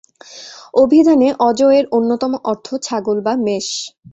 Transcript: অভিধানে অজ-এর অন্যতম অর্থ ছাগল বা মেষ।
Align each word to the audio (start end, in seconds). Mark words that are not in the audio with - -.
অভিধানে 0.75 1.27
অজ-এর 1.47 1.85
অন্যতম 1.91 2.31
অর্থ 2.51 2.67
ছাগল 2.85 3.17
বা 3.25 3.33
মেষ। 3.45 3.67